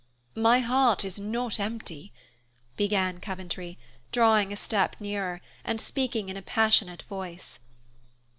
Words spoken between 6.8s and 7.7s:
voice.